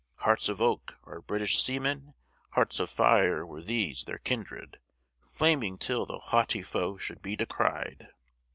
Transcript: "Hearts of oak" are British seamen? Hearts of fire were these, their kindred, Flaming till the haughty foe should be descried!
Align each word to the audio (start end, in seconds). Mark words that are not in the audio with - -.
"Hearts 0.15 0.49
of 0.49 0.59
oak" 0.59 0.95
are 1.03 1.21
British 1.21 1.61
seamen? 1.61 2.15
Hearts 2.53 2.79
of 2.79 2.89
fire 2.89 3.45
were 3.45 3.61
these, 3.61 4.05
their 4.05 4.17
kindred, 4.17 4.79
Flaming 5.23 5.77
till 5.77 6.07
the 6.07 6.17
haughty 6.17 6.63
foe 6.63 6.97
should 6.97 7.21
be 7.21 7.35
descried! 7.35 8.07